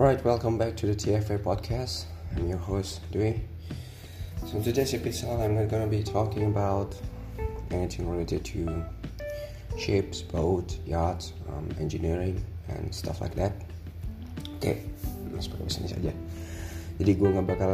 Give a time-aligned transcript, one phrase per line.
[0.00, 2.08] Alright, welcome back to the TFA podcast.
[2.34, 3.44] I'm your host, Dwayne.
[4.48, 6.96] So in today's episode, I'm not gonna be talking about
[7.70, 8.82] anything related to
[9.76, 12.42] ships, boat, yachts, um, engineering,
[12.72, 13.52] and stuff like that.
[14.56, 14.76] Oke, okay,
[15.36, 16.12] pakai bahasa Indonesia aja.
[16.96, 17.72] Jadi gue nggak bakal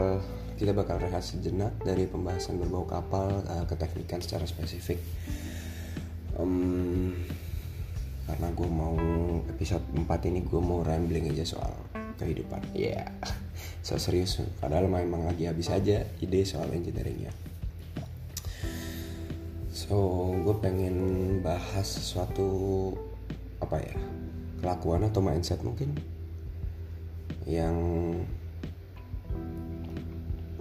[0.59, 4.99] kita bakal rehat sejenak dari pembahasan berbau kapal uh, keteknikan secara spesifik.
[6.35, 7.15] Um,
[8.27, 8.99] karena gue mau
[9.47, 11.86] episode 4 ini gue mau rambling aja soal
[12.17, 12.61] kehidupan.
[12.73, 13.09] Ya yeah.
[13.87, 17.31] so serius padahal memang lagi habis aja ide soal engineeringnya
[19.71, 20.97] so gue pengen
[21.39, 22.91] bahas sesuatu
[23.63, 23.95] apa ya
[24.59, 25.95] kelakuan atau mindset mungkin
[27.47, 27.79] yang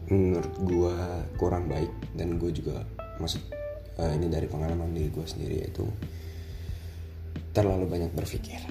[0.06, 0.96] menurut gue
[1.42, 2.86] kurang baik dan gue juga
[3.18, 3.42] maksud
[3.98, 5.82] uh, ini dari pengalaman diri gue sendiri yaitu
[7.58, 8.62] terlalu banyak berpikir.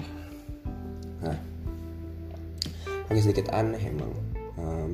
[1.19, 1.54] Nah
[3.09, 4.13] agak sedikit aneh emang.
[4.55, 4.91] Um,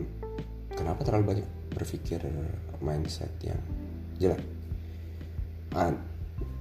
[0.73, 2.19] kenapa terlalu banyak berpikir
[2.83, 3.61] mindset yang
[4.19, 4.41] jelek?
[5.71, 5.95] Ah,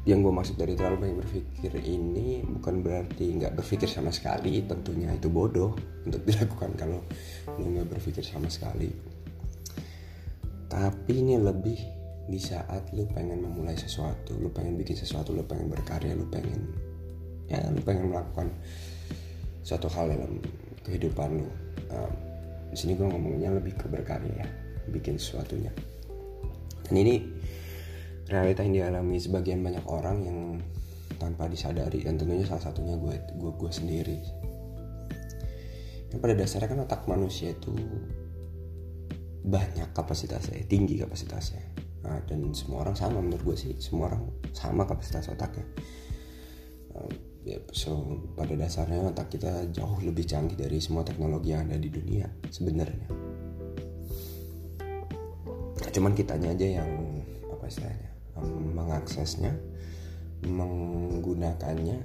[0.08, 5.12] yang gue maksud dari terlalu banyak berpikir ini bukan berarti nggak berpikir sama sekali tentunya
[5.12, 5.76] itu bodoh
[6.08, 7.04] untuk dilakukan kalau
[7.58, 8.88] lo nggak berpikir sama sekali.
[10.70, 15.66] Tapi ini lebih di saat lu pengen memulai sesuatu lu pengen bikin sesuatu lu pengen
[15.66, 16.70] berkarya lu pengen
[17.50, 18.46] ya lu pengen melakukan
[19.66, 20.38] suatu hal dalam
[20.84, 21.48] kehidupan lu.
[21.90, 22.12] Um,
[22.70, 24.48] di sini gue ngomongnya lebih ke berkarya ya
[24.90, 25.74] bikin sesuatunya.
[26.86, 27.22] Dan ini
[28.30, 30.38] realita yang dialami sebagian banyak orang yang
[31.18, 34.18] tanpa disadari dan tentunya salah satunya gue gue gue sendiri.
[36.10, 37.74] Yang pada dasarnya kan otak manusia itu
[39.40, 41.62] banyak kapasitasnya tinggi kapasitasnya.
[42.00, 44.24] Nah, dan semua orang sama menurut gue sih semua orang
[44.56, 45.68] sama kapasitas otaknya
[47.40, 51.88] ya so pada dasarnya otak kita jauh lebih canggih dari semua teknologi yang ada di
[51.88, 53.08] dunia sebenarnya.
[55.80, 56.90] Nah, cuman kitanya aja yang
[57.48, 58.10] apa istilahnya
[58.76, 59.52] mengaksesnya
[60.44, 62.00] menggunakannya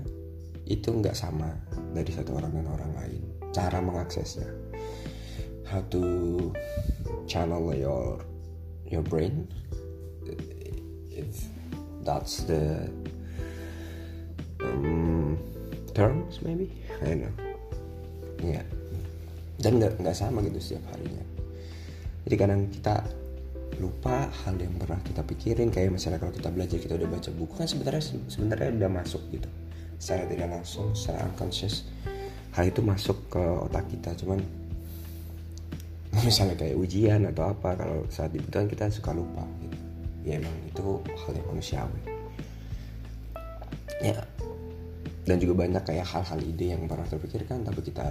[0.65, 1.55] itu nggak sama
[1.93, 3.23] dari satu orang dan orang lain.
[3.53, 4.49] Cara mengaksesnya.
[5.65, 6.03] How to
[7.25, 8.21] channel your
[8.85, 9.49] your brain
[11.09, 11.47] if
[12.05, 12.85] that's the
[14.61, 15.14] um,
[15.95, 16.67] terms maybe?
[17.01, 17.31] I know.
[18.43, 18.65] Ya yeah.
[19.63, 21.23] dan nggak nggak sama gitu setiap harinya.
[22.27, 23.05] Jadi kadang kita
[23.79, 25.71] lupa hal yang pernah kita pikirin.
[25.71, 29.47] Kayak misalnya kalau kita belajar kita udah baca buku kan sebenarnya sebenarnya udah masuk gitu.
[29.95, 31.87] Secara tidak langsung secara unconscious
[32.55, 34.11] hal itu masuk ke otak kita.
[34.19, 34.39] Cuman
[36.27, 39.77] misalnya kayak ujian atau apa kalau saat dibutuhkan kita suka lupa gitu.
[40.25, 42.01] Ya emang itu hal yang manusiawi.
[44.03, 44.19] Ya
[45.25, 48.05] dan juga banyak kayak hal-hal ide yang pernah terpikirkan tapi kita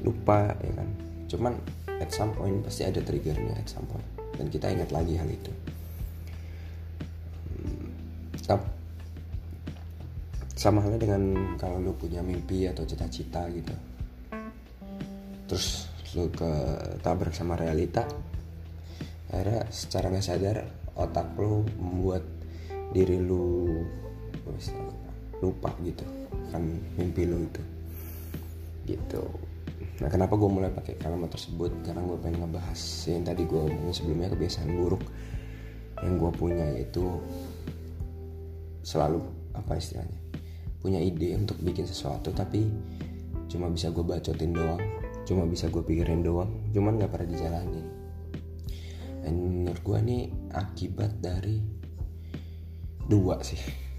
[0.00, 0.88] lupa ya kan?
[1.28, 1.52] Cuman
[2.00, 4.08] at some point pasti ada triggernya at some point.
[4.34, 5.52] Dan kita ingat lagi hal itu.
[7.60, 7.92] Hmm,
[10.60, 13.72] sama halnya dengan kalau lu punya mimpi atau cita-cita gitu.
[15.48, 16.52] Terus lu ke
[17.00, 18.04] tabrak sama realita
[19.30, 20.56] akhirnya secara nggak sadar
[20.98, 22.26] otak lu membuat
[22.90, 23.78] diri lu
[25.40, 26.04] lupa gitu
[26.50, 26.62] kan
[26.98, 27.62] mimpi lo itu.
[28.88, 29.22] Gitu.
[30.00, 31.70] Nah kenapa gue mulai pakai kalimat tersebut?
[31.84, 35.02] Karena gue pengen ngebahas yang tadi gue omongin sebelumnya kebiasaan buruk
[36.00, 37.04] yang gue punya yaitu
[38.80, 39.20] selalu
[39.52, 40.16] apa istilahnya
[40.80, 42.64] punya ide untuk bikin sesuatu tapi
[43.52, 44.80] cuma bisa gue bacotin doang
[45.28, 47.86] cuma bisa gue pikirin doang cuman nggak pernah dijalanin.
[49.20, 50.22] Dan menurut gue nih
[50.56, 51.60] akibat dari
[53.04, 53.89] dua sih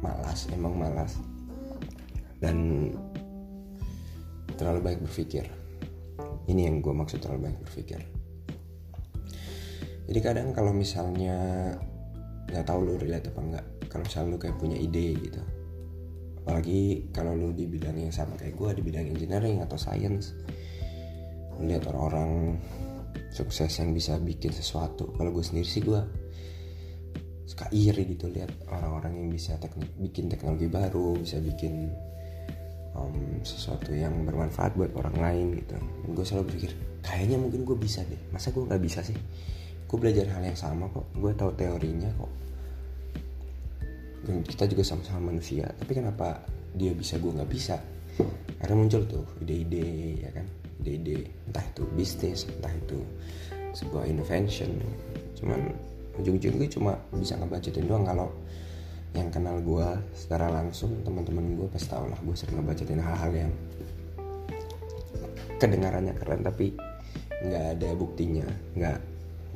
[0.00, 1.18] malas emang malas.
[2.38, 2.90] Dan
[4.58, 5.46] terlalu baik berpikir.
[6.48, 8.00] Ini yang gue maksud terlalu baik berpikir.
[10.08, 11.36] Jadi kadang kalau misalnya
[12.48, 15.42] nggak tahu lu relate apa enggak kalau misalnya lu kayak punya ide gitu.
[16.40, 20.32] Apalagi kalau lu di bidang yang sama kayak gue di bidang engineering atau science
[21.60, 22.56] lihat orang-orang
[23.34, 25.12] sukses yang bisa bikin sesuatu.
[25.12, 26.00] Kalau gue sendiri sih gue
[27.48, 31.88] suka iri gitu lihat orang-orang yang bisa teknik, bikin teknologi baru bisa bikin
[32.92, 35.80] um, sesuatu yang bermanfaat buat orang lain gitu.
[36.12, 38.20] Gue selalu berpikir kayaknya mungkin gue bisa deh.
[38.28, 39.16] Masa gue nggak bisa sih?
[39.88, 41.08] Gue belajar hal yang sama kok.
[41.16, 42.32] Gue tahu teorinya kok.
[44.28, 46.44] Dan kita juga sama-sama manusia tapi kenapa
[46.76, 47.80] dia bisa gue nggak bisa?
[48.60, 50.44] Karena muncul tuh ide-ide ya kan?
[50.84, 51.32] Ide-ide.
[51.48, 53.00] Entah itu bisnis entah itu
[53.72, 54.84] sebuah invention.
[55.32, 55.87] Cuman
[56.18, 58.04] ujung-ujungnya cuma bisa ngebacotin doang.
[58.04, 58.28] Kalau
[59.16, 63.52] yang kenal gue secara langsung teman-teman gue pasti tau lah gue sering ngebacotin hal-hal yang
[65.58, 66.76] kedengarannya keren tapi
[67.42, 68.46] nggak ada buktinya.
[68.74, 68.98] Nggak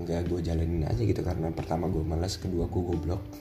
[0.03, 1.21] nggak gue jalanin aja gitu.
[1.21, 3.23] Karena pertama gue malas kedua gue goblok.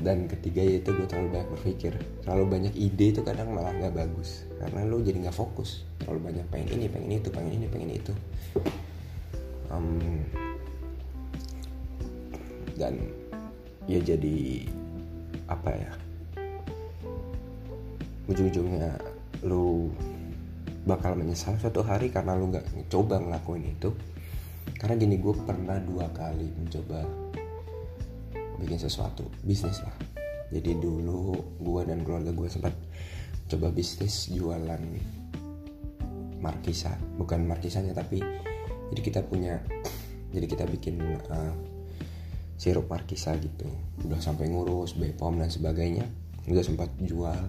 [0.00, 1.92] Dan ketiga yaitu gue terlalu banyak berpikir.
[2.24, 4.48] Terlalu banyak ide itu kadang malah nggak bagus.
[4.56, 5.84] Karena lo jadi nggak fokus.
[6.00, 8.12] Terlalu banyak pengen ini pengen itu pengen ini pengen itu.
[9.70, 10.00] Um,
[12.80, 12.96] dan
[13.84, 14.64] ya jadi
[15.52, 15.92] apa ya
[18.30, 18.96] ujung-ujungnya
[19.44, 19.92] lu
[20.86, 23.92] bakal menyesal suatu hari karena lu nggak coba ngelakuin itu.
[24.80, 27.04] Karena gini gue pernah dua kali mencoba
[28.60, 29.92] bikin sesuatu bisnis lah.
[30.48, 32.72] Jadi dulu gue dan keluarga gue sempat
[33.50, 34.80] coba bisnis jualan
[36.40, 36.96] markisa.
[37.20, 38.24] Bukan markisanya tapi
[38.94, 39.60] jadi kita punya
[40.32, 40.96] jadi kita bikin
[41.28, 41.52] uh,
[42.60, 43.64] sirup markisa gitu.
[44.04, 46.04] Udah sampai ngurus bepom dan sebagainya.
[46.44, 47.40] Udah sempat jual.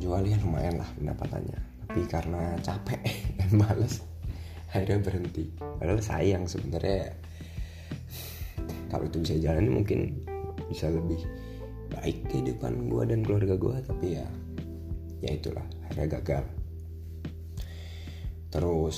[0.00, 1.60] Jual ya lumayan lah pendapatannya.
[1.84, 3.04] Tapi karena capek
[3.36, 4.00] dan males.
[4.72, 5.52] Akhirnya berhenti.
[5.60, 7.12] Padahal sayang sebenarnya.
[8.88, 10.24] Kalau itu bisa jalan mungkin
[10.72, 11.20] bisa lebih
[11.92, 14.26] baik kehidupan gue dan keluarga gue tapi ya
[15.20, 15.66] ya itulah.
[15.84, 16.44] Akhirnya gagal.
[18.48, 18.96] Terus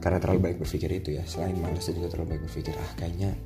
[0.00, 1.28] karena terlalu banyak berpikir itu ya.
[1.28, 3.36] Selain males juga terlalu banyak berpikir ah kayaknya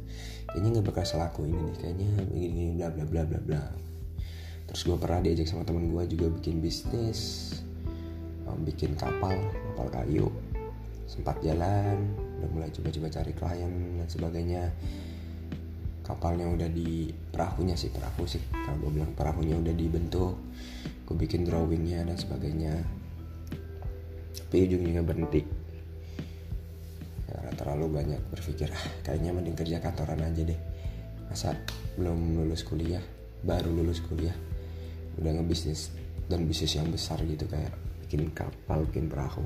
[0.48, 3.62] kayaknya nggak bakal selaku ini nih kayaknya begini bla bla bla bla bla.
[4.68, 7.52] Terus gue pernah diajak sama temen gue juga bikin bisnis
[8.64, 9.36] bikin kapal
[9.74, 10.28] kapal kayu.
[11.08, 14.64] Sempat jalan udah mulai coba-coba cari klien dan sebagainya.
[16.04, 18.40] Kapalnya udah di perahunya sih perahu sih.
[18.48, 20.34] Kalau gue bilang perahunya udah dibentuk
[21.08, 22.84] gue bikin drawingnya dan sebagainya.
[24.36, 25.44] Tapi ujungnya berhenti
[27.28, 30.60] karena terlalu banyak berpikir ah, kayaknya mending kerja kantoran aja deh.
[31.28, 31.52] Masa
[32.00, 33.02] belum lulus kuliah
[33.44, 34.34] baru lulus kuliah
[35.20, 35.92] udah ngebisnis
[36.26, 37.70] dan bisnis yang besar gitu kayak
[38.06, 39.44] bikin kapal bikin perahu.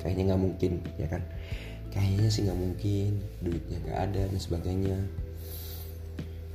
[0.00, 1.22] Kayaknya nggak mungkin ya kan?
[1.92, 3.10] Kayaknya sih nggak mungkin
[3.44, 4.98] duitnya nggak ada dan sebagainya.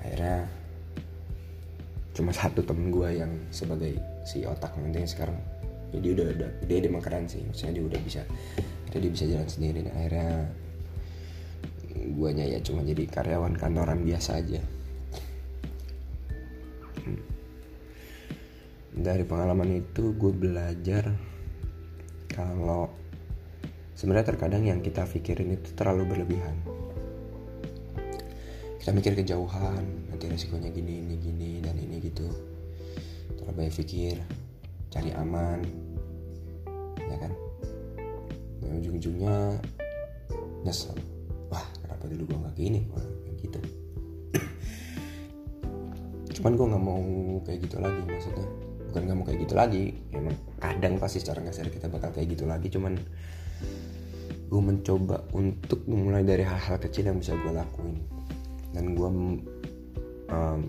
[0.01, 0.49] Akhirnya
[2.13, 5.37] cuma satu temen gue yang sebagai si otak nanti sekarang
[5.89, 8.21] ya dia udah udah dia emang keren sih maksudnya dia udah bisa
[8.93, 9.79] akhirnya dia bisa jalan sendiri.
[9.81, 10.31] Dan akhirnya
[12.13, 14.61] guanya ya cuma jadi karyawan kantoran biasa aja.
[17.03, 17.19] Hmm.
[18.93, 21.11] dari pengalaman itu gue belajar
[22.31, 22.87] kalau
[23.97, 26.55] sebenarnya terkadang yang kita pikirin itu terlalu berlebihan.
[28.77, 32.29] Kita mikir kejauhan nanti resikonya gini ini gini dan ini gitu.
[33.41, 34.21] Terlalu banyak pikir
[34.93, 35.59] cari aman
[38.79, 39.59] ujung-ujungnya
[40.63, 40.95] nyesel.
[41.51, 42.79] Wah kenapa dulu gue nggak gini?
[42.89, 43.59] Kayak gitu.
[46.39, 47.03] Cuman gue nggak mau
[47.45, 48.47] kayak gitu lagi maksudnya.
[48.89, 49.83] Bukan nggak mau kayak gitu lagi
[50.13, 52.93] emang kadang pasti secara nggak sadar kita bakal kayak gitu lagi cuman
[54.53, 57.97] gue mencoba untuk memulai dari hal-hal kecil yang bisa gue lakuin.
[58.73, 59.09] Dan gue
[60.29, 60.61] um,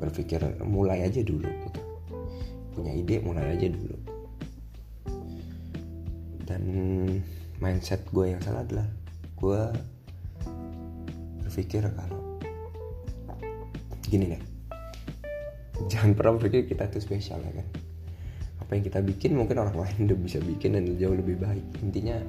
[0.00, 1.80] berpikir mulai aja dulu gitu.
[2.74, 3.93] Punya ide mulai aja dulu
[6.54, 6.62] dan
[7.58, 8.86] mindset gue yang salah adalah
[9.34, 9.62] gue
[11.42, 12.38] berpikir kalau
[14.06, 14.42] gini deh.
[15.90, 17.66] Jangan pernah berpikir kita tuh spesial ya kan.
[18.62, 21.66] Apa yang kita bikin mungkin orang lain udah bisa bikin dan jauh lebih baik.
[21.82, 22.22] Intinya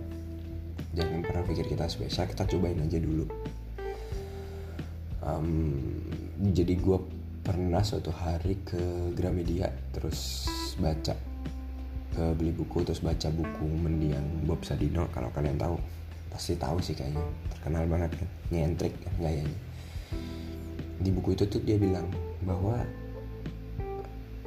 [0.97, 3.29] jangan pernah pikir kita spesial kita cobain aja dulu.
[5.21, 5.49] Um,
[6.53, 6.97] jadi gue
[7.45, 10.49] pernah suatu hari ke Gramedia terus
[10.81, 11.34] baca
[12.15, 15.75] ke beli buku terus baca buku mendiang Bob Sadino kalau kalian tahu
[16.31, 17.21] pasti tahu sih kayaknya.
[17.51, 18.29] Terkenal banget kan?
[18.55, 19.75] Nyentrik gayanya
[20.99, 22.07] di buku itu tuh dia bilang
[22.47, 22.79] bahwa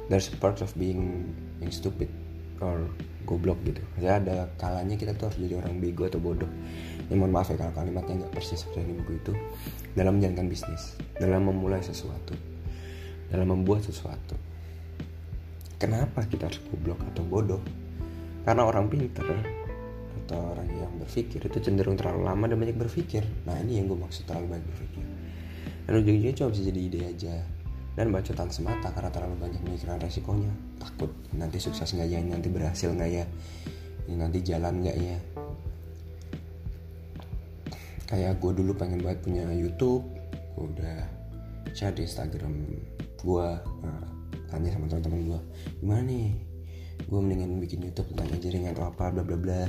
[0.09, 1.29] there's a part of being
[1.61, 2.09] being stupid
[2.59, 2.89] or
[3.29, 3.79] goblok gitu.
[3.93, 6.49] Maksudnya ada kalanya kita tuh harus jadi orang bego atau bodoh.
[7.09, 9.33] Ya mohon maaf ya kalau kalimatnya nggak persis seperti di buku itu.
[9.93, 12.33] Dalam menjalankan bisnis dalam memulai sesuatu
[13.29, 14.33] dalam membuat sesuatu
[15.79, 17.63] kenapa kita harus goblok atau bodoh?
[18.43, 19.23] Karena orang pinter
[20.25, 23.23] atau orang yang berpikir itu cenderung terlalu lama dan banyak berpikir.
[23.47, 25.03] Nah ini yang gue maksud terlalu banyak berpikir.
[25.87, 27.35] Dan ujung-ujungnya cuma bisa jadi ide aja.
[27.97, 30.51] Dan bacotan semata karena terlalu banyak memikirkan resikonya.
[30.77, 33.25] Takut nanti sukses nggak ya nanti berhasil nggak ya
[34.09, 35.17] nanti jalan nggak ya.
[38.09, 40.05] Kayak gue dulu pengen banget punya YouTube.
[40.53, 41.19] Gue udah
[41.73, 42.53] share di Instagram
[43.19, 43.47] gue
[43.83, 44.05] nah,
[44.49, 45.39] tanya sama teman-teman gue
[45.81, 46.27] gimana nih?
[47.07, 49.63] Gue mendingan bikin YouTube tentang jaringan atau apa bla bla bla.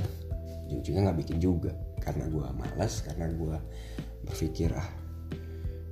[0.67, 1.71] Ujung-ujungnya nggak bikin juga
[2.01, 3.57] karena gue malas karena gue
[4.25, 4.89] berpikir ah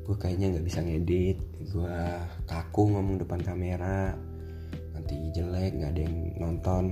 [0.10, 1.38] gue kayaknya nggak bisa ngedit
[1.70, 1.98] gue
[2.50, 4.18] kaku ngomong depan kamera
[4.98, 6.84] nanti jelek nggak ada yang nonton.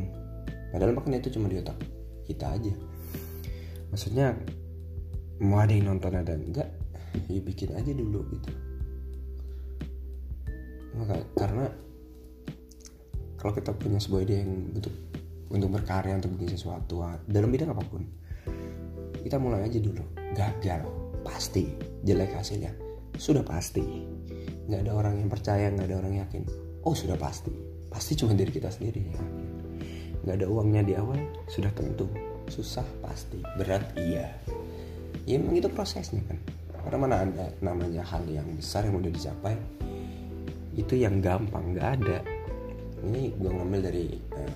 [0.70, 1.80] Padahal makanya itu cuma di otak
[2.28, 2.74] kita aja.
[3.90, 4.36] Maksudnya
[5.42, 6.70] mau ada yang nonton ada enggak
[7.30, 8.52] ya bikin aja dulu gitu.
[10.98, 11.66] Maka karena
[13.38, 14.94] kalau kita punya sebuah ide yang untuk
[15.48, 18.04] untuk berkarya untuk bikin sesuatu dalam bidang apa pun
[19.24, 20.04] kita mulai aja dulu.
[20.32, 20.88] Gagal
[21.24, 21.68] pasti.
[22.08, 22.72] Jelek hasilnya.
[23.20, 23.84] Sudah pasti.
[24.68, 26.44] Nggak ada orang yang percaya nggak ada orang yakin.
[26.88, 27.52] Oh sudah pasti.
[27.92, 29.20] Pasti cuma diri kita sendiri ya
[30.28, 31.16] nggak ada uangnya di awal
[31.48, 32.04] sudah tentu.
[32.52, 33.40] Susah pasti.
[33.56, 34.28] Berat iya.
[35.24, 36.36] Ya memang itu prosesnya kan.
[36.84, 39.56] Karena mana ada namanya hal yang besar yang udah dicapai
[40.76, 41.72] itu yang gampang.
[41.72, 42.18] Nggak ada
[43.06, 44.54] ini gue ngambil dari uh,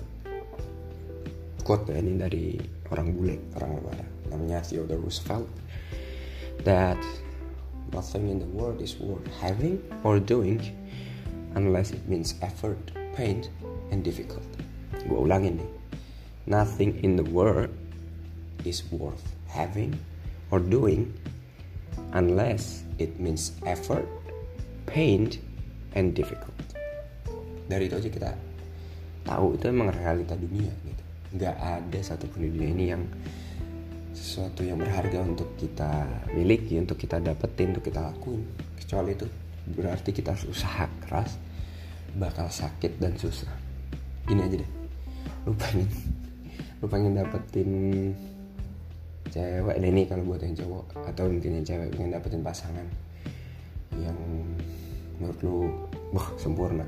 [1.62, 2.58] quote ya ini dari
[2.90, 3.98] orang bule orang luar
[4.32, 5.46] namanya Theodore Roosevelt
[6.64, 6.98] that
[7.92, 10.58] nothing in the world is worth having or doing
[11.54, 12.78] unless it means effort,
[13.14, 13.44] pain,
[13.92, 14.44] and difficult.
[15.04, 15.70] Gue ulangin nih.
[16.48, 17.70] Nothing in the world
[18.64, 19.94] is worth having
[20.50, 21.12] or doing
[22.16, 24.08] unless it means effort,
[24.88, 25.28] pain,
[25.94, 26.71] and difficult.
[27.72, 28.30] Dari itu aja kita
[29.24, 31.02] tahu itu emang realita dunia gitu.
[31.40, 33.02] Gak ada satupun di dunia ini yang
[34.12, 36.04] sesuatu yang berharga untuk kita
[36.36, 38.44] miliki, untuk kita dapetin, untuk kita lakuin.
[38.76, 39.24] Kecuali itu
[39.72, 41.40] berarti kita harus usaha keras,
[42.20, 43.48] bakal sakit dan susah.
[44.28, 44.70] Gini aja deh,
[45.48, 45.88] lu pengen,
[46.84, 47.70] lu pengen dapetin
[49.32, 52.84] cewek ini kalau buat yang cowok atau mungkin yang cewek pengen dapetin pasangan
[53.96, 54.18] yang
[55.16, 55.56] menurut lu
[56.12, 56.84] wah sempurna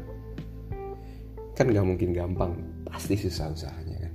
[1.54, 2.52] kan gak mungkin gampang.
[2.82, 4.14] Pasti susah usahanya kan.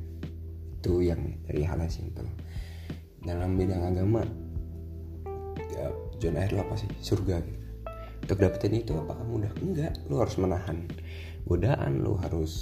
[0.79, 2.27] Itu yang dari hal yang simpel.
[3.24, 4.24] Dalam bidang agama
[5.75, 6.88] ya, zona air lu apa sih?
[7.00, 7.60] Surga gitu.
[8.19, 10.86] Untuk dapetin itu apakah mudah enggak lu harus menahan
[11.48, 12.53] godaan lu harus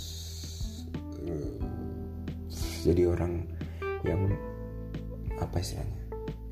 [1.27, 1.59] uh,
[2.85, 3.43] jadi orang
[4.07, 4.31] yang
[5.41, 6.01] apa istilahnya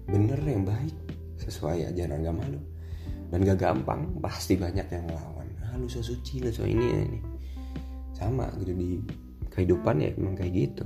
[0.09, 0.91] bener yang baik
[1.39, 2.61] sesuai ajaran agama lu.
[3.33, 5.47] Dan gak gampang pasti banyak yang ngelawan.
[5.65, 7.34] Ah lu so suci lu so ini ya ini
[8.15, 8.89] sama gitu di
[9.51, 10.85] kehidupan ya emang kayak gitu.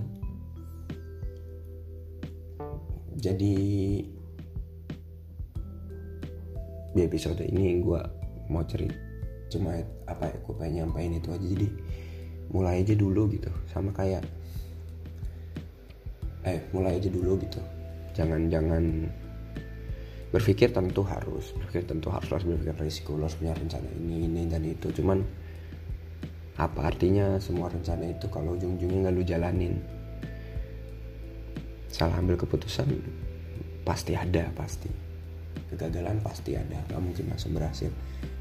[3.19, 3.55] Jadi
[6.89, 8.01] di episode ini gue
[8.49, 8.97] mau cerita
[9.49, 9.73] cuma
[10.05, 11.45] apa ya gue pengen nyampain itu aja.
[11.45, 11.67] Jadi
[12.49, 14.25] mulai aja dulu gitu sama kayak
[16.49, 17.61] eh mulai aja dulu gitu.
[18.17, 19.05] Jangan jangan
[20.29, 24.63] berpikir tentu harus berpikir tentu harus harus berpikir risiko harus punya rencana ini ini dan
[24.65, 24.89] itu.
[24.93, 25.25] Cuman
[26.59, 29.79] apa artinya semua rencana itu kalau ujung-ujungnya nggak lu jalanin?
[31.87, 32.99] Salah ambil keputusan
[33.87, 34.91] pasti ada pasti.
[35.71, 37.87] Kegagalan pasti ada nggak mungkin langsung berhasil.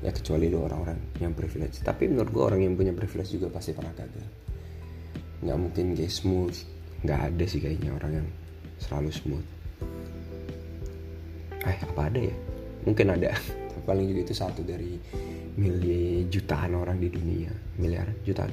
[0.03, 1.79] Ya kecuali lu orang-orang yang privilege.
[1.87, 4.27] Tapi menurut gua orang yang punya privilege juga pasti pernah gagal.
[5.47, 6.59] Nggak mungkin kayak smooth.
[7.07, 8.29] Nggak ada sih kayaknya orang yang
[8.83, 9.47] selalu smooth.
[11.63, 12.37] Eh apa ada ya?
[12.83, 13.31] Mungkin ada
[13.88, 15.00] paling juga itu satu dari
[15.57, 17.49] miliar jutaan orang di dunia.
[17.80, 18.52] Miliar jutaan.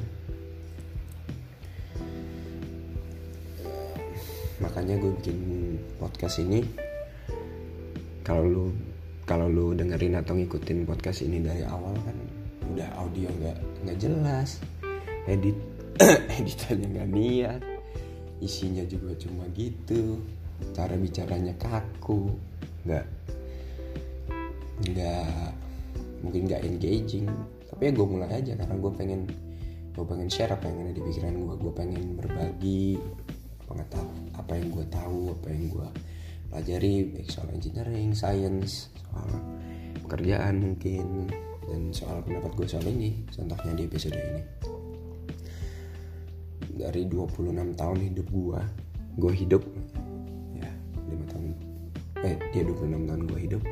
[4.63, 5.39] Makanya gue bikin
[5.99, 6.63] podcast ini.
[8.23, 8.65] Kalau lu
[9.27, 12.17] kalau lu dengerin atau ngikutin podcast ini dari awal kan
[12.71, 14.63] udah audio nggak nggak jelas.
[15.27, 15.59] Edit
[16.39, 17.61] editannya nggak niat.
[18.39, 20.23] Isinya juga cuma gitu.
[20.71, 22.31] Cara bicaranya kaku.
[22.87, 23.05] Nggak
[24.91, 25.53] nggak
[26.21, 27.27] mungkin nggak engaging.
[27.69, 29.21] Tapi ya gue mulai aja karena gue pengen
[29.95, 32.99] gue pengen share apa yang ada di pikiran gue gue pengen berbagi
[33.63, 35.87] pengetahuan apa yang gue tahu apa yang gue
[36.51, 39.27] pelajari baik soal engineering science soal
[40.03, 41.31] pekerjaan mungkin
[41.65, 44.43] dan soal pendapat gue soal ini contohnya di episode ini.
[46.75, 48.59] Dari 26 tahun hidup gue
[49.15, 49.63] gue hidup
[50.59, 50.71] ya
[51.07, 51.45] 5 tahun
[52.27, 53.63] eh dia 26 tahun gue hidup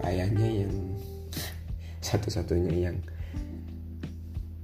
[0.00, 0.74] kayaknya yang
[2.04, 2.96] satu-satunya yang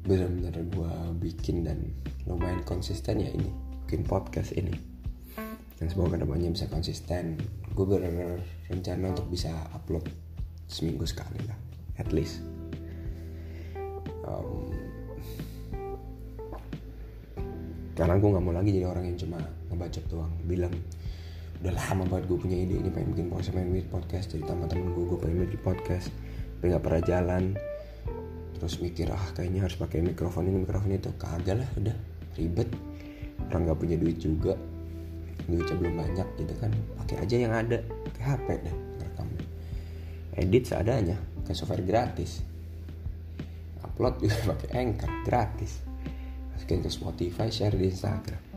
[0.02, 1.78] benar-benar gue bikin dan
[2.26, 3.50] lumayan konsisten ya ini
[3.86, 4.74] bikin podcast ini.
[5.78, 7.42] Dan semoga ke depannya bisa konsisten.
[7.74, 10.06] Gue berencana untuk bisa upload
[10.70, 11.58] seminggu sekali lah
[11.98, 12.40] at least.
[14.22, 14.70] Um,
[17.92, 20.72] karena gue nggak mau lagi jadi orang yang cuma ngebacot doang bilang
[21.62, 24.26] udah lama banget gue punya ide ini pengen bikin podcast pengen bikin podcast.
[24.34, 26.10] Jadi sama temen gue gue pengen bikin podcast
[26.58, 27.42] tapi nggak pernah jalan.
[28.58, 31.14] Terus mikir ah kayaknya harus pakai mikrofon ini mikrofon itu.
[31.14, 31.96] Kagak lah udah.
[32.34, 32.66] Ribet.
[33.46, 34.58] Orang nggak punya duit juga.
[35.46, 36.74] Duitnya belum banyak gitu kan.
[36.98, 37.78] Pakai aja yang ada.
[38.10, 39.28] Pakai HP deh rekam
[40.34, 41.14] edit seadanya.
[41.14, 42.42] Pakai software gratis.
[43.86, 45.78] Upload juga pakai anchor gratis.
[46.58, 48.51] Masukin ke Spotify share di Instagram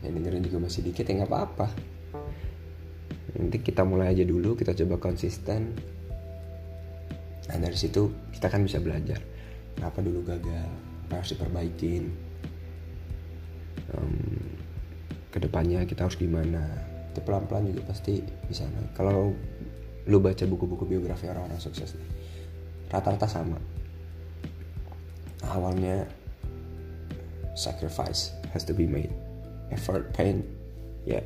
[0.00, 1.68] yang dengerin juga masih dikit ya nggak apa-apa.
[3.36, 5.76] Nanti kita mulai aja dulu kita coba konsisten.
[7.48, 9.20] Nah dari situ kita kan bisa belajar.
[9.76, 10.68] Kenapa dulu gagal?
[11.12, 12.04] Harus diperbaikin?
[13.90, 14.38] Um,
[15.30, 16.62] ke depannya kita harus gimana?
[17.10, 18.96] Itu pelan-pelan juga pasti bisa naik.
[18.96, 19.34] Kalau
[20.08, 21.92] lu baca buku-buku biografi orang-orang sukses
[22.90, 23.58] rata-rata sama.
[25.46, 26.06] Awalnya
[27.54, 29.10] sacrifice has to be made
[29.70, 30.42] effort pain.
[31.06, 31.24] Ya.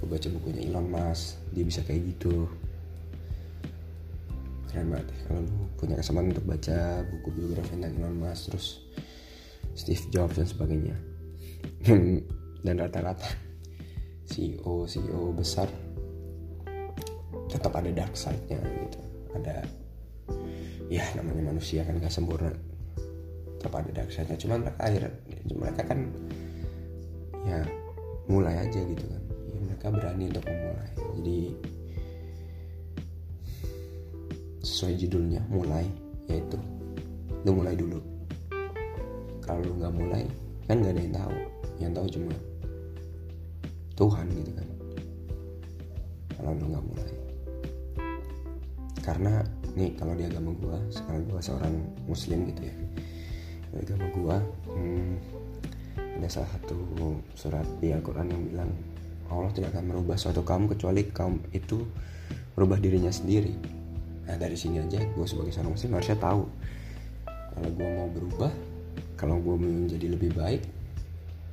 [0.00, 2.48] Gue baca bukunya Elon Musk dia bisa kayak gitu.
[4.70, 8.66] Keren banget ya kalau lu punya kesempatan untuk baca buku biografi tentang Elon Musk terus
[9.74, 10.96] Steve Jobs dan sebagainya.
[12.60, 13.28] Dan rata-rata
[14.30, 15.66] CEO CEO besar
[17.50, 19.00] tetap ada dark side-nya gitu.
[19.34, 19.66] Ada
[20.86, 22.54] ya namanya manusia kan gak sempurna.
[23.58, 24.38] Tetap ada dark side-nya.
[24.38, 25.02] Cuman mereka akhir
[25.50, 26.14] mereka kan
[27.44, 27.60] ya
[28.30, 29.22] mulai aja gitu kan.
[29.50, 30.90] Ya, mereka berani untuk memulai.
[31.18, 31.38] Jadi
[34.60, 35.88] sesuai judulnya mulai
[36.28, 36.60] yaitu
[37.42, 37.98] lu mulai dulu.
[39.40, 40.22] Kalau lu nggak mulai
[40.68, 41.36] kan nggak ada yang tahu.
[41.80, 42.34] Yang tahu cuma
[43.96, 44.68] Tuhan gitu kan.
[46.38, 47.12] Kalau lu nggak mulai.
[49.00, 49.32] Karena
[49.74, 51.74] nih kalau di agama gua sekarang gua seorang
[52.06, 52.74] muslim gitu ya.
[53.74, 54.36] Di agama gua
[54.70, 55.39] hmm,
[56.20, 56.76] ada salah satu
[57.32, 58.70] surat di Al-Quran yang bilang
[59.32, 61.80] Allah tidak akan merubah suatu kaum kecuali kaum itu
[62.52, 63.56] merubah dirinya sendiri.
[64.28, 66.44] Nah dari sini aja gue sebagai seorang muslim harusnya tahu.
[67.24, 68.52] Kalau gue mau berubah
[69.16, 70.60] kalau gue mau menjadi lebih baik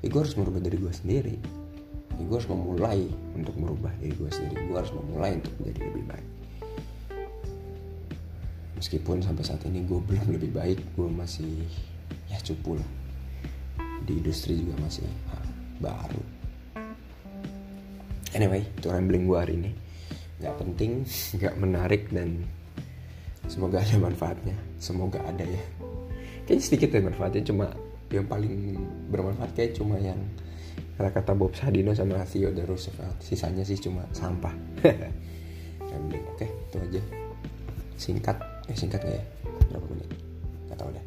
[0.04, 1.36] ya gue harus merubah diri gue sendiri.
[2.18, 3.08] Ya gue harus memulai
[3.40, 4.68] untuk merubah diri gue sendiri.
[4.68, 6.28] Gue harus memulai untuk menjadi lebih baik.
[8.84, 11.56] Meskipun sampai saat ini gue belum lebih baik gue masih
[12.28, 12.76] ya cupu
[14.08, 15.36] di industri juga masih ha,
[15.84, 16.24] baru.
[18.32, 19.72] Anyway itu rambling gue hari ini.
[20.40, 20.92] Nggak penting
[21.38, 22.48] nggak menarik dan
[23.52, 24.56] semoga ada manfaatnya.
[24.80, 25.64] Semoga ada ya.
[26.48, 27.66] Kayaknya sedikit ya manfaatnya cuma
[28.08, 28.80] yang paling
[29.12, 30.16] bermanfaat kayak cuma yang
[30.96, 33.20] kata kata Bob Sadino sama Theodore Roosevelt.
[33.20, 34.56] Sisanya sih cuma sampah.
[35.92, 37.02] Rambling oke itu aja.
[38.00, 38.38] Singkat
[38.72, 39.24] eh singkat gak ya?
[39.68, 40.10] Berapa menit?
[40.72, 41.07] Nggak tahu deh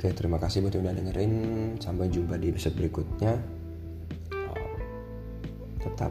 [0.00, 1.32] oke terima kasih buat yang udah dengerin.
[1.76, 3.36] Sampai jumpa di episode berikutnya.
[5.76, 6.08] Tetap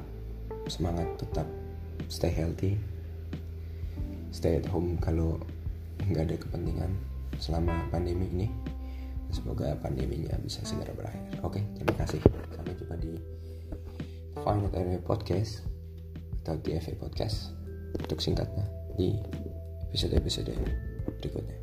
[0.69, 1.49] semangat tetap
[2.05, 2.77] stay healthy.
[4.29, 5.41] Stay at home kalau
[6.05, 6.93] nggak ada kepentingan
[7.41, 8.47] selama pandemi ini.
[9.33, 11.41] Semoga pandeminya bisa segera berakhir.
[11.41, 12.21] Oke terima kasih.
[12.53, 13.17] Sampai jumpa di
[14.37, 15.65] Final Area Podcast
[16.45, 17.57] atau TFA Podcast
[17.97, 18.69] untuk singkatnya
[19.01, 19.17] di
[19.89, 20.53] episode-episode
[21.17, 21.58] berikutnya